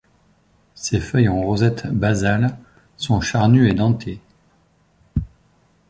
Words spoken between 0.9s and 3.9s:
feuilles en rosette basale sont charnues et